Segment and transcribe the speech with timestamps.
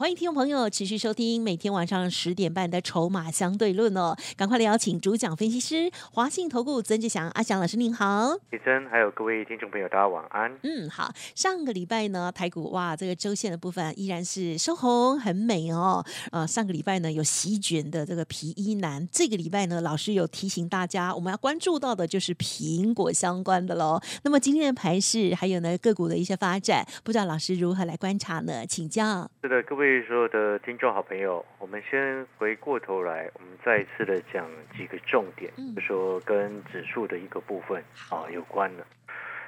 [0.00, 10.50] 欢迎听众朋友持续收听每天晚上十点半的《筹码相对论》哦，赶快来邀请主讲分析师华信投顾曾志祥阿祥老师您好，李真还有各位听众朋友大家晚安。
[10.62, 24.00] 嗯，好，上个礼拜呢台股哇这个周线的部分依然是收红很美哦，呃上个礼拜呢有席卷的这个皮衣男，这个礼拜呢老师有提醒大家我们要关注到的就是苹果相关的喽。
[24.22, 28.66] 那么今天的盘势还有呢个股的一些发展，不知道老师如何来观察呢？
[28.66, 29.30] 请教。
[29.42, 29.89] 是的，各位。
[30.06, 38.86] 所有的听众好朋友，我们先回过头来，我们再一次的讲几个重点，就说跟指数的一个部分啊有关的。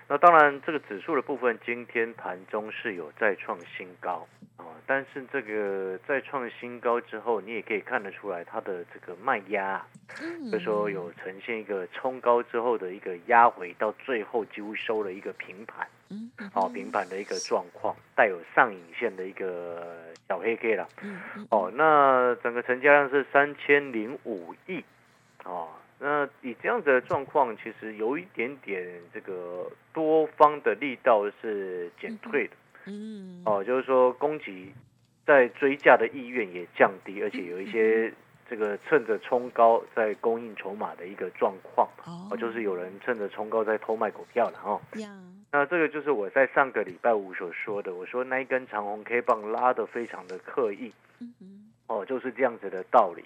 [0.08, 9.82] 那当然，这个指数的部分，今天盘中是有再创新高啊，但是这个再创新高之后，你也可以看得出来它的这个卖压，
[10.50, 15.86] 就说有呈现一个冲高之后的一个压回，到最后几乎收了一个平盘，
[16.54, 20.88] 哦平盘的一个状况，带有上影线的一个小黑 K 了，
[21.50, 24.84] 哦，那整个成交量是三千零五亿，
[25.44, 25.68] 哦。
[26.04, 32.54] 那以这样子的状况，其实有一点点这个多方的力道是减退的，
[32.86, 34.72] 嗯，哦，就是说供给
[35.24, 38.12] 在追价的意愿也降低，而且有一些
[38.50, 41.88] 这个趁着冲高在供应筹码的一个状况，
[42.32, 44.80] 哦，就是有人趁着冲高在偷卖股票了哈。
[45.52, 50.90] 那这个就是我在上个礼拜五所说的，我说那一根长红 K 棒拉的非常的刻意，
[51.88, 53.22] 哦，就是这样子的道理。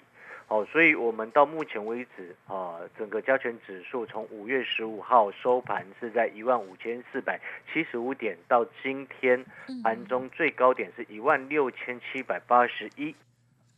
[0.49, 7.39] 哦，所以我们到目前为止啊，整个加权指数从五月十五号收盘是在一万五千四百
[7.71, 9.45] 七十五点，到今天
[9.83, 13.13] 盘中最高点是一万六千七百八十一，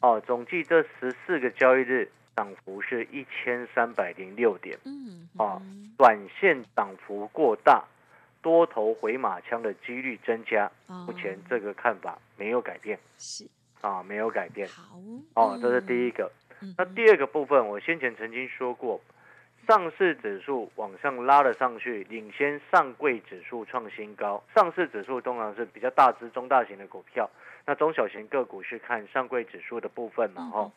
[0.02, 5.60] 哦，总计这十四个交易日涨幅是一千三百零六点，嗯，啊，
[5.98, 7.84] 短线涨幅过大，
[8.42, 13.48] 多头回马枪的几率增加，目前这个看法没有改变，是。
[13.82, 15.00] 啊，没有改变，好，
[15.36, 16.30] 哦，这是第一个。
[16.78, 19.00] 那第二个部分，我先前曾经说过，
[19.66, 24.44] 上市指数往上拉了上去，领先上柜指数创新高。
[24.54, 27.30] 上市指数通常是比较大只、中大型的股票，
[27.66, 30.72] 那中小型个股是看上柜指数的部分嘛，哈。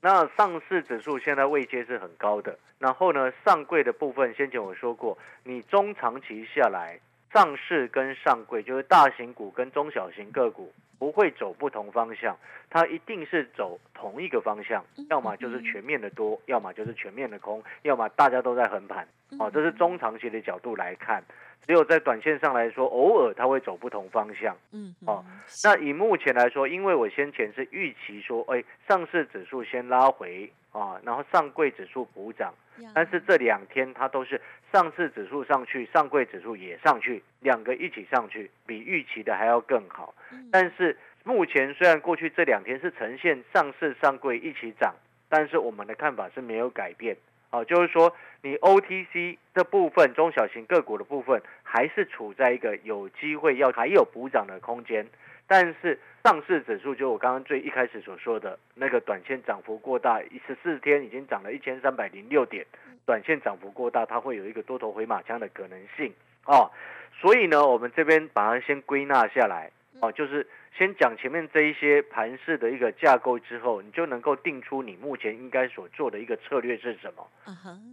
[0.00, 6.98] 那上市指数现在位阶是很高的，然后呢，上柜的部分，先前我说过，你中长期下来，
[7.32, 10.72] 上市跟上柜就是大型股跟中小型个股。
[11.00, 12.36] 不会走不同方向，
[12.68, 19.08] 它一定是走同一个方向，要么就是全面的多，要么就是全面的空，要么大家都在横盘。
[19.38, 21.24] 哦，这是中长期的角度来看，
[21.66, 24.56] 只有在短线上来说，偶尔它会走不同方向。
[24.72, 25.24] 嗯，哦，
[25.62, 32.52] 那以目前来说，因为我先前是预期说，哎，上市指数先拉回啊，然后上柜指数补涨。
[32.94, 34.40] 但是这两天它都是
[34.72, 40.14] 上市指数上去，上柜指数也上去，两个一起上去，比预期的还要更好。
[40.50, 44.94] 但是目前虽然过去这两天是呈现上市上柜一起涨，
[45.28, 47.14] 但是我们的看法是没有改变。
[47.50, 55.06] 哦，就是说你 OTC 的部分，中小型个股的部分，还是处在一个有机会要还有补涨的空间。
[55.46, 62.64] 但是上市指数就我刚刚最一开始所说的那个短线涨幅过大，十四天已经涨了一千三百零六点，
[63.04, 66.12] 短线涨幅过大，它会有一个多头回马枪的可能性
[66.46, 66.70] 哦。
[67.12, 70.46] 所以呢，我们这边把它先归纳下来哦，就是。
[70.78, 77.28] 先讲前面这一些盘式的一个架构之后，你就能够定出你目前应该所做的一个策略是什么。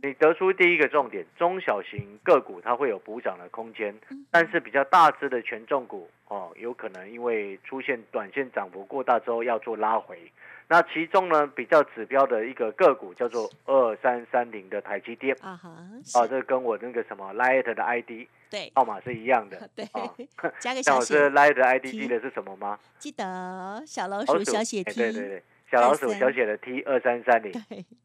[0.03, 3.93] 你得出第一个重点，中小型个股它会有补涨的空间，
[4.31, 10.31] 但是比较大只的权重股哦，有可能因为出现短线涨幅过大之后要做拉回。
[10.69, 15.35] 那其中呢，比较指标的一个个股叫做二三三零的台积电。
[15.41, 15.69] 啊哈，
[16.13, 18.69] 啊，这跟我那个什么 Light 的 ID 对。
[18.75, 19.85] 号码是一样的， 对，
[20.59, 21.29] 加个小写。
[21.29, 22.77] Light 的 ID 记得是什么吗？
[22.99, 27.53] 记得小老鼠小写 T，对对对，小老鼠小写的 T 二三三零，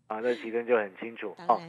[0.07, 1.37] 啊，这其中就很清楚。
[1.49, 1.61] 哦。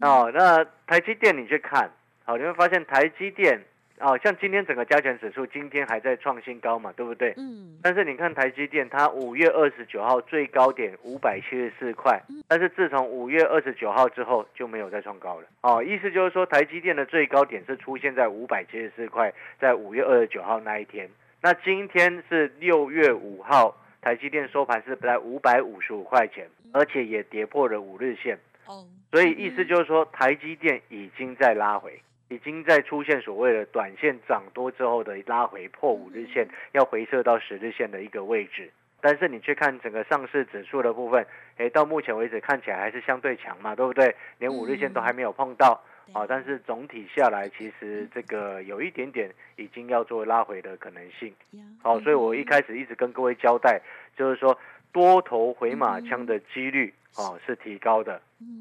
[0.00, 1.90] 哦，那台积电你去看，
[2.24, 3.58] 好，你会发现台积电。
[3.98, 7.32] 哦，像今天整个加权指数今天还在创新高嘛，对不对？
[7.38, 7.78] 嗯。
[7.82, 15.46] 但是你看台积电，它五月二十九号最高点五百七十四块，但是自从五月二十九号之后就没有再创高了。
[15.62, 21.08] 哦，意思就是说台积电的最高点是出现在五百七十四块，在五月二十九号那一天。
[21.40, 28.38] 那今天是六月五号，台积电收盘是在五百五十五块钱，而且也跌破了五日线。
[28.66, 28.84] 哦。
[29.10, 31.98] 所以意思就是说台积电已经在拉回。
[32.28, 38.70] 已经在出现所谓的短线涨多之后的拉回破五日线，要回撤到十日线的一个位置。
[39.00, 41.24] 但是你去看整个上市指数的部分，
[41.58, 44.12] 诶，到目前为止看起来还是相对强嘛，对不对？
[44.38, 45.80] 连五日线都还没有碰到
[46.12, 46.26] 啊。
[46.26, 51.32] 但是总体下来，其实这个有一点点已经要做拉回的可能性。
[51.80, 53.80] 好，所以我一开始一直跟各位交代，
[54.16, 54.58] 就是说
[54.96, 58.14] 多头回马枪的几率啊是提高的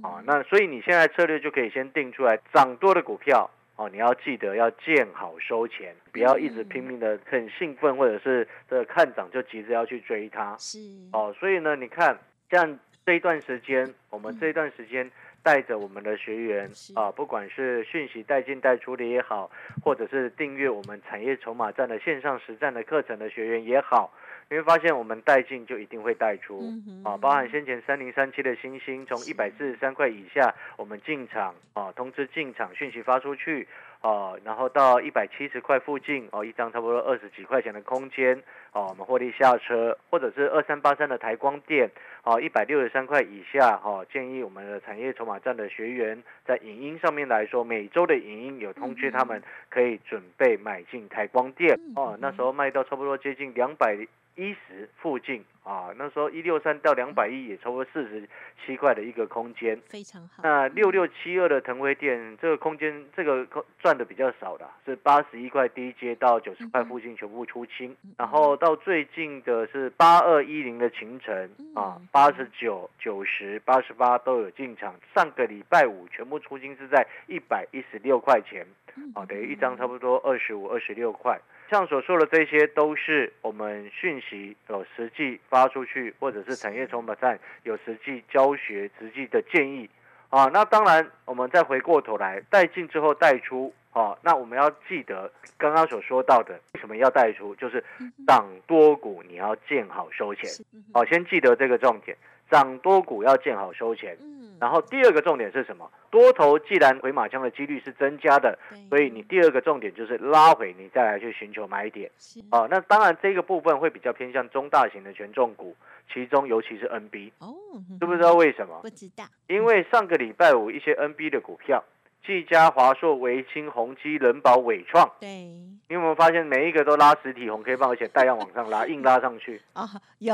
[0.04, 0.22] 啊。
[0.26, 3.50] 那所以你现在策略就可以先定出来，涨多的股票。
[3.78, 10.56] 哦，你要记得要见好收钱，不要一直拼命的很兴奋，或者是这看涨就急着要去追它。
[10.58, 10.80] 是
[11.14, 12.18] 哦，所以呢，你看
[12.52, 15.10] 像这一段时间，我们这一段时间
[15.46, 19.52] 带着我们的学员啊，不管是讯息带进带出的也好，
[19.84, 24.12] 或者是订阅我们产业筹码站的线上实战的课程的学员也好。
[24.50, 33.68] 你会发现，我们带进就一定会带出啊，包含先前三零三七的星星，从一百四十三块以下，我们进场啊，通知进场讯息发出去
[34.06, 38.40] 啊，然后到一百七十块附近哦，一张差不多二十几块钱的空间
[38.72, 41.90] 哦，我们获利下车，或者是二三八三的台光电
[42.24, 53.98] 哦，一百六十三块以下哦，建议我们的产业筹码站的学员在影音上面来说，每周的影音有通知他们可以准备买进台光电哦，那时候卖到差不多接近两百。
[54.36, 58.28] 一十附近啊，那时候一六三到两百一也超过四十
[58.66, 60.44] 七块的一个空间，非常好。
[60.44, 63.48] 那六六七二的腾辉店这个空间，这个
[63.80, 74.94] 赚的比较少的，是八十一块低阶到九十块附近全部出清，然后到最近的是八二一零的秦城啊，八十九、九十、八十八都有进场。
[75.16, 78.68] 上个礼拜五全部出清是在一百一十六块钱，
[79.14, 81.40] 啊，等于一张差不多二十五、二十六块。
[81.70, 89.90] 像所说的这些，都是我们讯息有实际发出去，或者是产业筹码站有实际教学、实际的建议
[90.30, 90.46] 啊。
[90.54, 94.16] 那当然，我们再回过头来带进之后带出啊。
[94.22, 97.56] 那我们要记得刚刚所说到的，为什么要带出？
[97.56, 97.84] 就是
[98.28, 100.50] 涨多股你要见好收钱。
[100.94, 102.16] 好，先记得这个重点。
[102.50, 105.90] 涨多股要见好收钱，嗯，然后第二个重点是什么？
[106.10, 108.58] 多头既然回马枪的几率是增加的，
[108.90, 112.10] 所以你第二个重点就是拉回，你再来去寻求买点，
[112.52, 115.76] 哦，那当然这个部分会比较偏向中大型的权重股，
[116.14, 117.54] 其中尤其是 NB，哦，
[118.00, 118.80] 知不知道为什么？
[118.82, 121.84] 不知道，因为上个礼拜五一些 NB 的股票。
[122.26, 129.88] 技嘉、华硕、维清、宏基、人保、伟创，对，你有没有发现每一个都拉实体红 K 棒，而且带量往上拉， 硬拉上去啊？
[130.20, 130.34] 有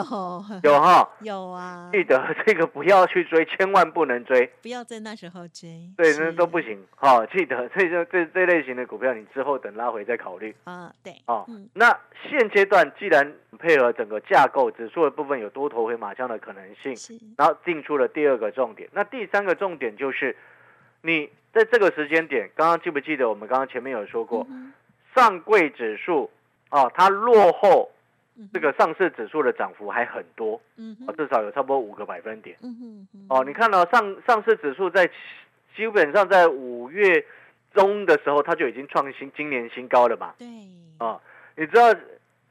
[0.63, 1.09] 有哈？
[1.21, 1.89] 有啊！
[1.91, 6.81] 记得这个不要去追，千万不能追，不要在那时候追，对，那都不行。
[6.95, 10.93] 哈，记得这这这这类型的股票，你之后等拉回再考虑啊。
[11.03, 11.97] 对，哦，那
[12.29, 16.95] 现阶段既然配合整个架构指数的部分有多头回马枪的可能性，
[17.38, 20.35] 然后定出了第二个重点，那第三个重点就是
[21.01, 21.30] 你。
[21.53, 24.48] 在这个时间点，刚刚记不记得我们刚刚前面有说过，
[25.13, 26.31] 上柜指数
[26.69, 27.92] 啊，它落后
[28.53, 30.62] 这个上市指数的涨幅还很多，
[31.06, 32.56] 啊，至少有差不多五个百分点。
[33.27, 35.12] 哦，你看到上上市指数在
[35.75, 37.25] 基本上在五月
[37.74, 40.33] 中的时候，它就已经创新今年新高了嘛？
[40.38, 40.48] 对。
[41.06, 41.19] 啊，
[41.57, 41.94] 你知道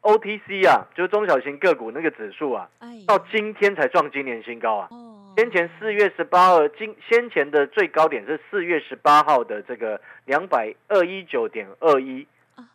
[0.02, 2.68] OTC 啊，就是中小型个股那个指数啊，
[3.06, 4.90] 到今天才创今年新高啊。
[5.40, 12.26] 先前四月十八号，今先前的最高点是四月十八号的这个两百二一九点二一，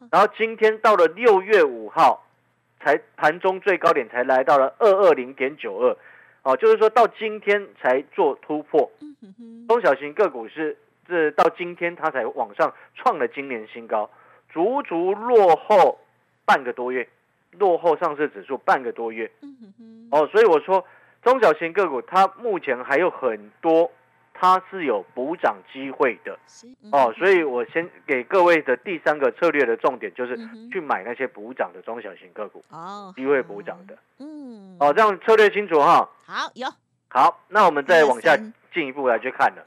[0.10, 2.26] 然后今天到了六月五号，
[2.80, 5.96] 才盘中最高点才来到了二二零点九二，
[6.42, 8.92] 哦，就是说到今天才做突破。
[9.68, 10.76] 中小型个股是
[11.08, 14.10] 这到今天它才往上创了今年新高，
[14.50, 16.00] 足足落后
[16.46, 17.08] 半个多月，
[17.52, 19.30] 落后上市指数半个多月。
[20.10, 20.84] 哦，所以我说。
[21.26, 23.92] 中小型个股，它目前还有很多，
[24.32, 26.38] 它是有补涨机会的。
[26.92, 30.38] 哦，所以我先给各位的第三个策略的重点就是
[30.72, 36.08] 去买那些补涨的中小型个股哦，机会补涨的，嗯，哦，这样策略清楚哈。
[36.28, 36.70] 好，有。
[37.10, 38.38] 好，那我们再往下
[38.72, 39.64] 进一步来去看了。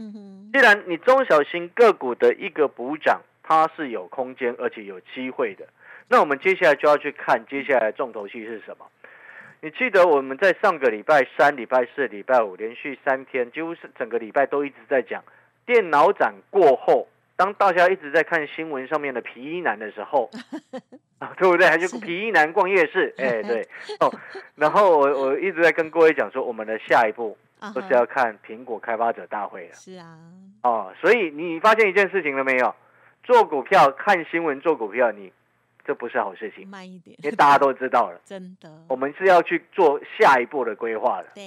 [0.52, 5.66] 既然你中小型个股的一个补涨，它是有空间而且有机会的，
[6.06, 8.86] 那我们接下来就要去看接下来重头戏是什么。
[9.60, 15.22] 你记得我们在上个礼拜三、礼拜四、礼拜五连续三天，几乎是整个礼拜都一直在讲
[15.66, 20.30] 电脑展过后，当大家一直在看新闻上面的皮衣男的时候，
[21.18, 21.66] 啊，对不对？
[21.66, 23.12] 还是皮衣男逛夜市？
[23.18, 23.66] 哎，对
[23.98, 24.12] 哦。
[24.54, 27.36] 然后我我一直在跟各位讲说，我们的下一步
[27.74, 29.74] 都是要看苹果开发者大会了。
[29.74, 30.18] 是啊。
[30.62, 32.74] 哦，所以你发现一件事情了没有？
[33.24, 35.32] 做股票看新闻做股票，你
[35.88, 41.28] 这不是好事情，慢一点，因为大家都知道了， 真的，我们是要去做下一步的规划的。
[41.34, 41.42] 对，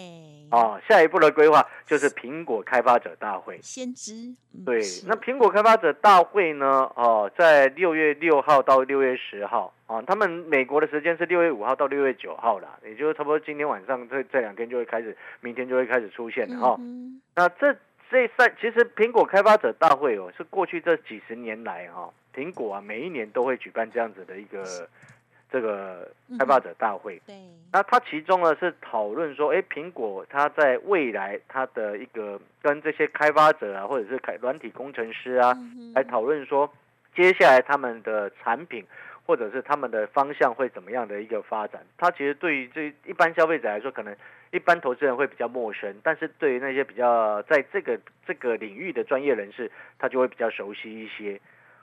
[0.49, 3.59] 啊，下一步的规划就是苹果开发者大会。
[3.61, 6.91] 先知，嗯对，那苹果开发者大会呢？
[6.95, 17.71] 哦，在六月六号到六月十号啊，他们美国的时间是六月五号到六月九号啦，也就是差不多今天晚上这这两天就会开始，明天就会开始出现了哈、嗯那这
[18.09, 24.89] 这三其实苹果开发者大会哦，是过去这几十年来哈、苹果啊每一年都会举办这样子的一个
[25.49, 26.09] 这个
[26.39, 27.21] 开发者大会。
[27.27, 27.35] 对，
[27.73, 36.71] 那它其中呢是讨论说，哎，苹果它在未来它的一个跟这些开发者啊，或者是开软体工程师啊，嗯来讨论说，
[37.13, 38.85] 接下来他们的产品
[39.25, 41.85] 或者是他们的方向会怎么样的一个发展。
[41.97, 44.15] 它其实对于这一般消费者来说，可能
[44.51, 49.69] 一般投资人会比较陌生，但是对于那些比较在这个这个领域的专业人士，
[49.99, 51.39] 他就会比较熟悉一些。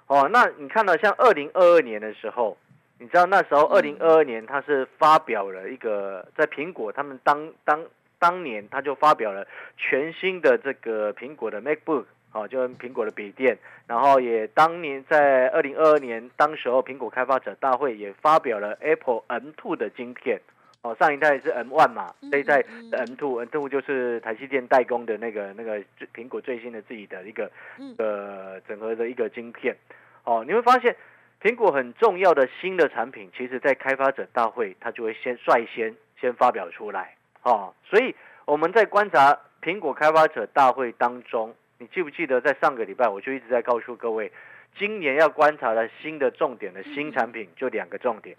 [0.08, 2.56] 哦，那你看到像二零二二年的时候，
[2.98, 7.84] 你知道那时候二零二二年他是发表了一个在苹果他们当当
[8.18, 9.46] 当年他就发表了
[9.76, 12.04] 全新的这个苹果的 MacBook。
[12.30, 20.38] 哦，就是苹果的笔电，然后也当年在二零二二年，当时候苹果开发者大会也发表了 Apple M2 的晶片。
[20.82, 29.76] 哦，上一代是 M one 嘛，嗯这一代嗯是 M2，M2 就是台积电代工的那个那个最苹果最新的自己的一个嗯呃整合的一个晶片。
[30.24, 30.94] 哦，你会发现
[31.42, 37.14] 苹果很重要的新的产品，其实在开发者大会它就会先率先先发表出来。
[37.42, 44.30] 哦，所以我们在观察苹果开发者大会当中，你记不记得在上个礼拜我就一直在告诉各位，
[44.76, 48.36] 今年要观察的新的重点的新产品就两个重点，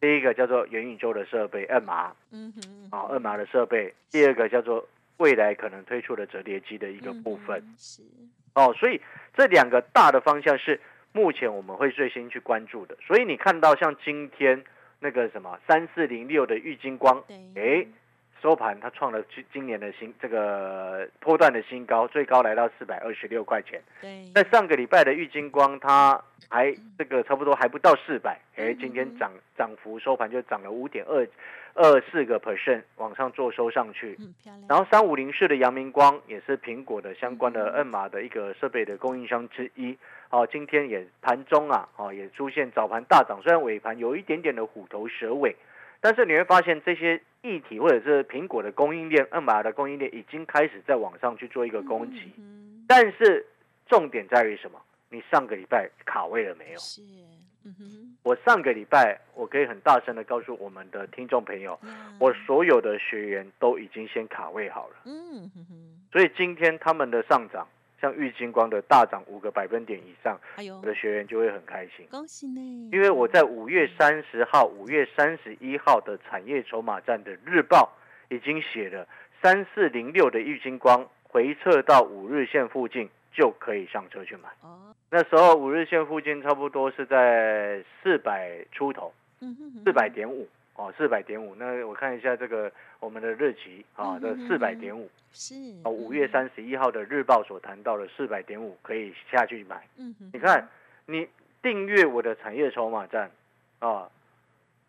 [0.00, 1.66] 第一个叫做元宇宙的设备
[2.30, 4.86] 嗯哼，啊 MR 的设备，第二个叫做
[5.16, 7.58] 未来可能推出的折叠机的一个部分。
[7.58, 8.02] 嗯是，
[8.54, 9.00] 哦，所以
[9.34, 10.80] 这两个大的方向是
[11.12, 12.96] 目前我们会最先去关注的。
[13.00, 14.62] 所以你看到像今天
[14.98, 17.88] 那个什么三四零六的玉金光，哎，诶，
[18.42, 23.82] 收盘它创了今今年的新这个波段的新高，最高来到四百二十六块钱。
[24.00, 31.26] 对，在上个礼拜的玉金光，它还这个差不多还不到四百，诶，今天涨涨幅收盘就涨了五点二
[31.74, 34.16] 二四个 percent 往上做收上去。
[34.18, 34.34] 嗯，
[34.68, 39.96] 然后三五零四的阳明光也是苹果的相关的 N 码的一个设备的供应商之一。
[40.30, 45.54] 哦，今天也盘中啊，哦也出现早盘大涨，虽然尾盘有一点点的虎头蛇尾，
[46.00, 52.32] 但是你会发现这些议题或者是苹果的供应链 N 码的供应链已经开始在网上去做一个攻击。
[52.36, 53.46] 嗯但是
[53.86, 54.80] 重点在于什么？
[55.10, 56.78] 你上个礼拜卡位了没有？
[56.78, 57.02] 是，
[57.64, 64.96] 嗯哼，我上个礼拜我可以很大声的告诉我们的听众朋友，呀我所有的学员都已经先卡位好了。
[65.04, 67.66] 嗯哼哼，所以今天他们的上涨，
[68.00, 77.92] 像玉金光的大涨五个百分点以上，哎我，的学员就会很开心，恭喜呢，因为我在五月三十号、五月三十一号的产业筹码站的日报
[78.30, 79.06] 已经写了
[79.42, 84.48] 三四零六的玉金光回撤到五日线附近就可以上车去买。
[84.62, 89.12] 哦，那时候五日线附近差不多是在四百出头，
[89.84, 90.48] 四百点五
[90.80, 91.54] 哦，四百点五。
[91.56, 95.10] 那我看一下这个我们的日期啊，这四百点五。
[95.32, 99.86] 是，哦，五月三十一号的日报所谈到的四百点五可以下去买。
[99.98, 100.66] 嗯哼，你看，
[101.04, 101.28] 你
[101.60, 103.30] 订阅我的产业筹码站
[103.78, 104.10] 啊，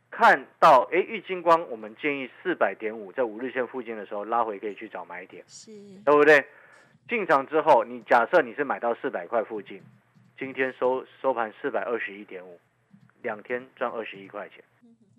[0.09, 5.71] 看到哎，玉金光，我们建议四百点五在五日线附近的时候拉回可以去找买点，是，
[6.05, 6.43] 对不对？
[7.09, 9.81] 进场之后，你假设你是买到四百块附近，
[10.39, 12.57] 今天收收盘四百二十一点五，
[13.21, 14.63] 两天赚二十一块钱。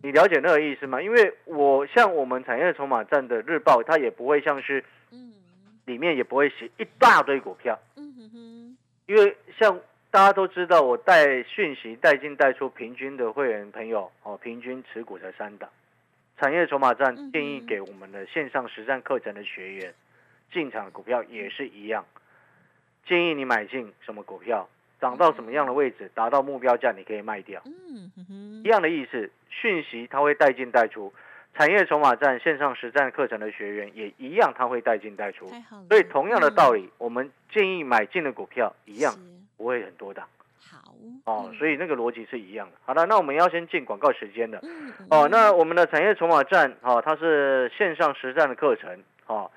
[0.03, 1.01] 你了解那个意思吗？
[1.01, 5.35] 因为我像我们产业筹码站的日报，它也不会像是嗯。
[5.85, 9.81] 里面也不会写一大堆股票，嗯哼哼，因为像
[10.13, 15.69] 大家都知道，我带讯息带进带出，平均的会员朋友哦，平均持股才三档。
[16.39, 19.93] 产业筹码嗯站建议给我们的线上实战课程的学员
[20.53, 22.07] 进场股票也是一样，
[23.05, 24.69] 建议你买进什么股票，
[25.03, 27.61] 涨到什么样的位置，达到目标价，你可以卖掉。
[27.67, 31.13] 嗯哼哼一，样的意思，讯息它会带进带出，
[31.55, 35.49] 产业筹码站线上实战课程的学员也一样，它会带进带出。
[35.89, 39.13] 所以同样的道理理，我们建议买进的股票一样
[39.57, 40.23] 不会很多的
[40.71, 40.95] 好
[41.25, 42.77] 哦，所以以那个逻辑是一样的。
[42.85, 45.29] 好的，那我们要先进广告时间的嗯哦。
[45.29, 49.51] 那我们的产业筹码站哦，它是线上实战的课程哦，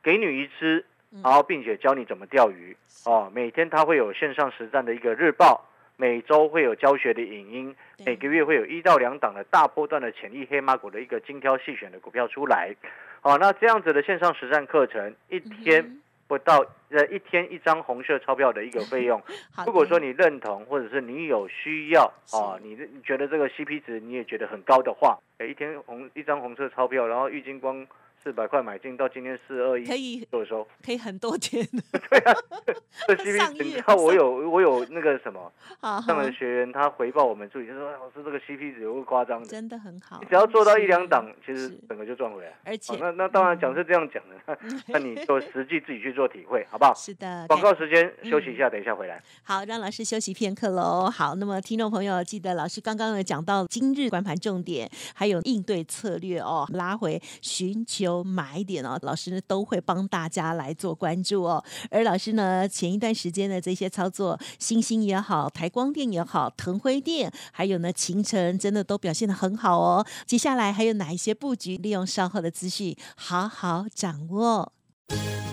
[0.00, 0.84] 给你鱼吃，嗯
[1.22, 3.30] 然后并且教你怎么钓鱼哦。
[3.34, 5.64] 每天它会有线上实战的一个日报，
[5.96, 7.76] 每周会有教学的影音，
[8.06, 12.74] 每个月会有一到两档的大波段的潜力黑马股的一个精挑细选的股票出来。
[13.20, 19.22] 好、那这样子的线上实战课程，一天嗯不到呃一天一张红色钞票的一个费用。
[19.66, 27.86] 如果说你认同，或者是你有需要啊，你你觉得这个 CP 值你也觉得很高的话，哎，一天红一张红色钞票，然后郁金光。
[28.22, 31.66] 四百块买进到今天四二一，可以做收，可以很多天。
[32.10, 32.32] 对啊，
[33.08, 35.52] 这 CP 你知道我有我有那个什么，
[36.06, 40.18] 上的学员他回报我们助理，他说老师这个 CP 值有个夸张的，真的很好。
[40.20, 42.52] 你只要做到一两档，其实整个就赚回来。
[42.64, 46.94] 而且那那当然讲是这样讲的，那你就实际自己去做体会，好不好？
[46.94, 47.46] 是的。
[47.48, 49.20] 广告时间休息一下，等一下回来。
[49.42, 51.10] 好，让老师休息片刻喽。
[51.10, 58.98] 好，那么听众朋友记得老师刚刚有讲到今日关盘重点，还有应对策略哦，拉回寻求买点哦。
[59.02, 70.04] 老师呢都会帮大家来做关注哦，而老师呢前一段时间的这些操作，星星也好，台光电也好，腾辉电，还有呢秦城，真的都表现的很好哦。
[70.26, 74.72] 接下来还有哪一些布局，利用稍后的资讯好好掌握。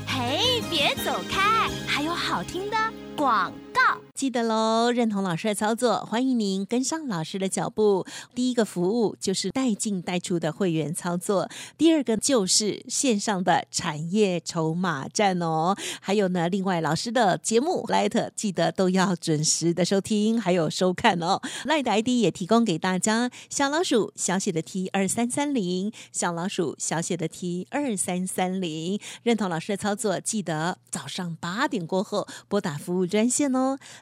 [0.07, 2.77] 嘿，别走开，还有好听的
[3.15, 4.08] 广告。
[4.19, 8.05] 记得喽，认同老师的操作，欢迎您跟上老师的脚步。
[8.35, 15.73] 第一个服务就是带进带出的会员操作，第二个就是线上的产业筹码战哦。
[16.01, 21.39] 还有呢，另外老师的节目 Light 记得都要准时的收听，还有收看哦。
[21.63, 28.99] Light ID 也提供给大家，小老鼠小写的 T 二三三零，小老鼠小写的 T 二三三零。
[29.23, 33.79] 认同老师的操作，记得早上八点过后拨打服务专线哦。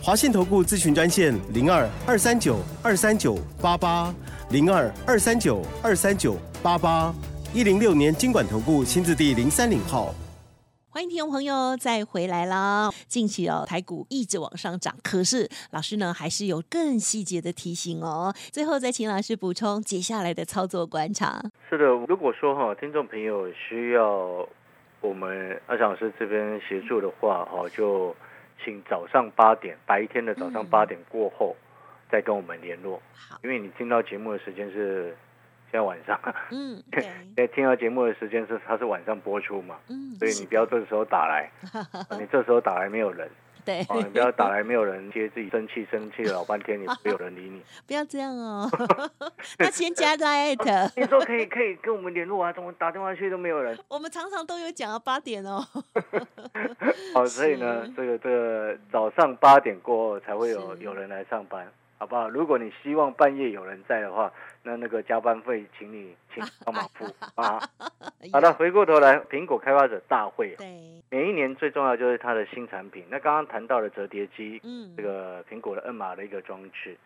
[0.00, 4.14] 华信投顾咨询专线零二二三九二三九八八
[4.50, 7.12] 零二二三九二三九八八
[7.52, 10.14] 一零六年经管投顾新字第零三零号，
[10.88, 12.90] 欢迎听众朋友再回来啦！
[13.06, 18.32] 近期哦，台股一直往上涨，可是老师呢还是有更细节的提醒哦。
[18.50, 21.42] 最后再请老师补充接下来的操作观察。
[21.68, 24.48] 是的，如果说哈，听众朋友需要
[25.00, 28.14] 我们阿翔老师这边协助的话，哈就。
[28.64, 31.56] 请早上八点，白天的早上八点过后，
[32.10, 33.00] 再跟我们联络。
[33.14, 35.16] 好，因为你听到节目的时间是
[35.70, 36.18] 现在晚上。
[36.50, 37.46] 嗯， 对。
[37.48, 39.76] 听到节目的时间是它是晚上播出嘛？
[39.88, 41.50] 嗯，所以你不要这时候打来，
[42.18, 43.28] 你这时候打来没有人。
[43.68, 47.60] 对，你不要打来，没有人接，自己生气生气了老半天，也没有人理你。
[47.86, 48.66] 不要这样哦，
[49.60, 50.70] 那先加在艾特。
[50.96, 53.78] 你说可以可以跟我们联络啊，怎么打电话去都没有人？
[53.88, 55.62] 我们常常都有讲到八点哦。
[57.12, 61.70] 好，所以呢，这个这个早上八点过后才会有有人来上班。
[61.98, 62.28] 好不好？
[62.28, 64.32] 如果你希望半夜有人在的话，
[64.62, 67.60] 那那个加班费，请你请 帮忙付啊。
[68.32, 73.04] 好的，回过头来，苹果开发者大会，对，每一年最重要就是它的新产品。
[73.10, 76.96] 那刚刚谈到了折叠机，嗯，这个苹果的 N 码的一个装置，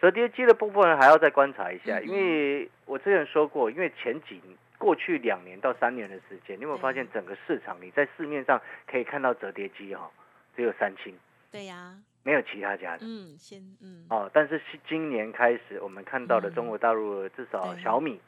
[0.00, 4.40] 折叠机的部分还要再观察一下，因为我之前说过，因为前几
[4.78, 8.60] 过去两年到三年的时间，你有没有发现整个市场你在市面上
[8.90, 10.10] 可以看到折叠机哈，
[10.56, 11.14] 只有三星。
[11.52, 11.94] 对呀。
[12.22, 18.20] 没有其他家的，嗯，先嗯，哦，但是今年开始，我们看到的中国大陆至少小米、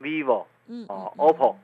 [0.00, 1.56] vivo，嗯，哦，OPPO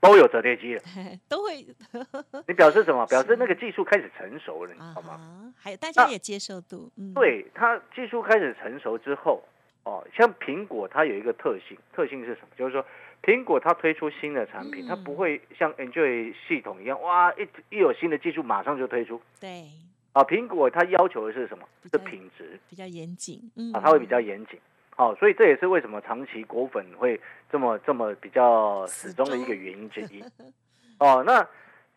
[0.00, 0.82] 都有折叠机了，
[1.28, 1.64] 都会。
[2.46, 3.06] 你表示什么？
[3.06, 5.52] 表示那个技术开始成熟了，你知道吗？
[5.56, 9.42] 还有大家也接受度，嗯，对它技术开始成熟之后，
[9.84, 12.48] 哦，像苹果它有一个特性，特性是什么？
[12.56, 12.84] 就是说
[13.22, 19.68] 苹果它推出新的产品，它不会像 Android 系统一样，哇，一一有新的技术马上就推出，对。
[20.12, 21.64] 啊，苹果它要求的是什么？
[21.90, 24.58] 是品质比较严谨，嗯，啊，它会比较严谨。
[24.90, 27.20] 好，所以这也是为什么长期果粉会
[27.52, 30.24] 这么这么比较始终的一个原因之一。
[30.98, 31.46] 哦，那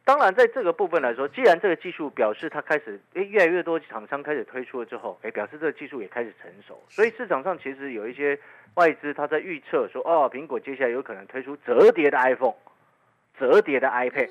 [0.05, 8.37] 当然在这个部分来说，既然这个技术表示它开始，哎，越来越多厂商开始推出了之后，哎，表示这个技术也开始成熟，所以市场上其实有一些
[8.75, 12.53] 外资他在预测说，哦，苹果接下来有可能推出折叠的 iPhone，
[13.39, 14.29] 折叠的 iPad，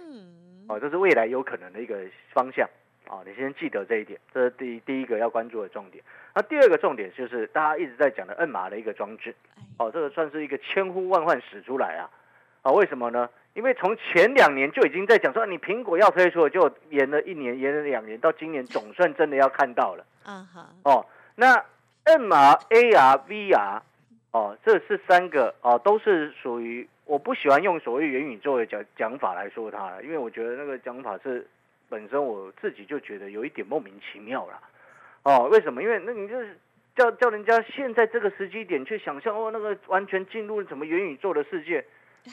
[0.69, 1.99] 哦，这是未来有可能的一个
[2.33, 2.69] 方向。
[3.11, 6.03] 啊，你先记得这一点，这是第第一个要关注的重点。
[6.33, 9.35] 那第二个重点就是大家一直在讲的摁码的一个装置，
[9.79, 12.09] 哦，这个算是一个千呼万唤始出来啊。
[12.63, 13.29] 啊，为什么呢？
[13.55, 20.07] 因为从前两年就已经在讲说，你苹果要推出，就延了一年，延了两年，到今年总算真的要看到了。
[20.25, 20.69] 啊哈。
[20.85, 21.65] 哦，那
[22.05, 23.81] 摁码、AR、VR，
[24.31, 31.45] 哦，这是三个哦，都是属于我不喜欢用所谓元宇宙的讲讲法来说它，因为我觉得那个讲法是。
[31.91, 34.59] 本身我自己就觉得有一点莫名其妙了，
[35.25, 35.83] 哦，为什么？
[35.83, 36.57] 因为那你就是
[36.95, 41.85] 叫叫人家现在这个时机点去想象哦，那个完全进入什么元宇宙的世界，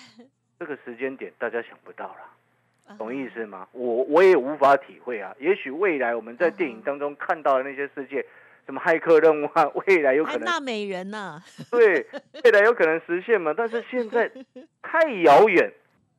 [0.60, 3.67] 这个时间点大家想不到了，懂意思吗？
[3.72, 5.36] 我我也无法体会啊。
[5.39, 8.24] 也许未来我们在电影当中看到的那些世界，
[8.65, 11.41] 什么骇客任务啊，未来有可能纳美人呐，
[11.72, 12.06] 对，
[12.43, 13.54] 未来有可能实现嘛？
[13.58, 14.32] 但是现在
[14.84, 15.72] 太遥远，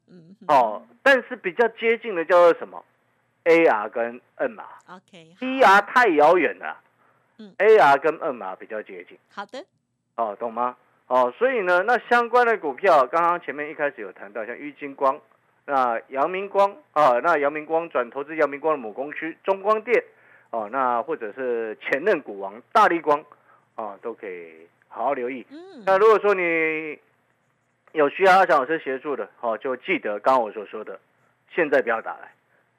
[0.09, 2.85] 嗯，哦，但是比较接近的叫做什么
[3.49, 6.77] ？AR 跟 NR，OK，DR 太遥远了，
[7.39, 9.17] 嗯，AR 跟 NR 比较接近。
[9.33, 9.65] 好的，
[10.17, 10.77] 哦，懂吗？
[11.07, 15.19] 哦，所以呢，那相关的股票，刚刚前面一开始有谈到，像玉金光、
[15.65, 20.05] 那阳明光啊，那阳明光转投资阳明光的母公司中光电，
[20.51, 23.25] 哦，那或者是前任股王大力光，
[23.77, 25.47] 啊，都可以好好留意。
[25.51, 26.99] 嗯，那如果说你
[27.93, 31.01] 有需要阿强老师协助的，哦，就记得刚刚我所说的，
[31.55, 32.31] 现在不要打来。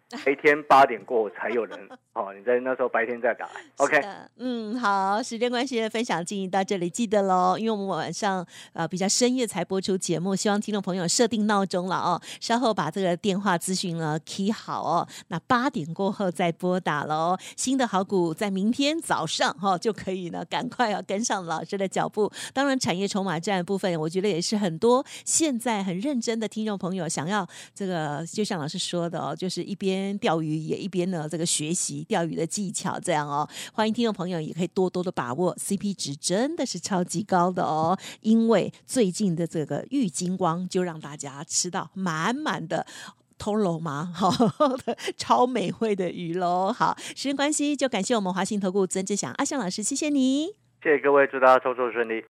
[0.25, 3.99] 白天八点过后才有人哦，你在那时候白天再打， OK？
[4.37, 17.35] 嗯，好，时间关系，分享进行到这里，记得喽，因为我们晚上呃比较深夜才播出节目，希望听众朋友设定闹钟了哦，稍后把这个电话咨询呢 key 好哦，那八点过后再拨打喽。
[17.57, 22.31] 新的好股在明天早上哈就可以呢，赶快要跟上老师的脚步。
[22.53, 29.79] 当然，产业筹码战部分，我觉得也是很多现在很认真的听众朋友想要这个，就像老师说的哦，就是一。
[29.79, 33.47] 边钓鱼也一边呢，这个学习钓鱼的技巧，这样哦。
[33.71, 37.97] 欢迎听众朋友也可以多多的把握，CP 值真的是超级高的哦。
[38.21, 42.85] 因为最近的这个玉金光就让大家吃到满满的
[43.37, 44.11] 偷肉吗？
[44.15, 44.33] 好，
[45.15, 46.73] 超美味的鱼喽。
[46.73, 50.47] 好，时间关系，就感谢我们华信投顾曾志祥阿香老师，谢谢你，
[50.81, 52.25] 谢谢各位，祝大家操作顺利。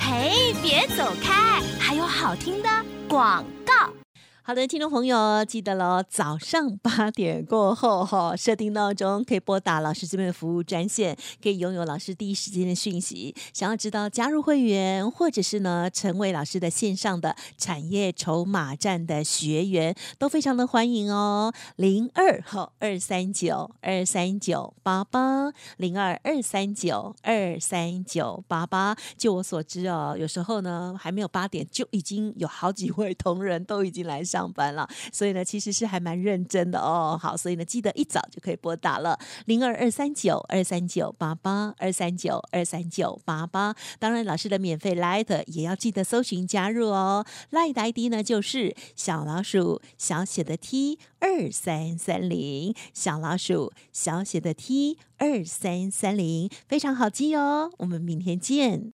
[0.00, 2.68] 嘿，别走开，还有好听的
[3.08, 4.03] 广告。
[4.46, 13.34] 好的，听众朋友记得喽，早上八点过后哈，设定闹钟可以拨打老师这边的服务专线，可以拥有老师第一时间的讯息。
[13.54, 21.50] 想要知道加入会员，或者是呢成为老师的线上的产业筹码站的学员，都非常的欢迎哦。
[21.76, 28.94] 零二号二三九二三九八八零二二三九二三九八八。
[29.16, 34.22] 就我所知哦，有时候呢还没有八点，就已经有好几位同仁都已经来。
[34.34, 37.16] 上班了，所以呢，其实是还蛮认真的哦。
[37.16, 39.16] 好，所以呢，记得一早就可以拨打了
[39.46, 43.76] 零二二三九二三九八八二三九二三九八八。
[44.00, 47.24] 当然，老师的免费 Light 也要记得搜寻加入哦。
[47.52, 57.70] Light ID 呢就是小老鼠小写的 T 二三三零，小老鼠小写的 T 二三三零，非常好记哦。
[57.78, 58.93] 我们明天见。